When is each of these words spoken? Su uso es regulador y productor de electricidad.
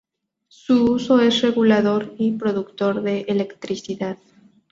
Su 0.47 0.93
uso 0.93 1.19
es 1.19 1.43
regulador 1.43 2.15
y 2.17 2.31
productor 2.31 3.03
de 3.03 3.21
electricidad. 3.27 4.17